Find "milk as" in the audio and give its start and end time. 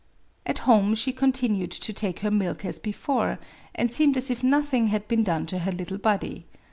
2.31-2.79